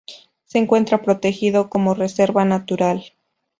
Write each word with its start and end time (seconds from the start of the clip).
Se 0.45 0.57
encuentra 0.57 1.03
protegido 1.03 1.69
como 1.69 1.93
reserva 1.93 2.43
natural. 2.43 3.13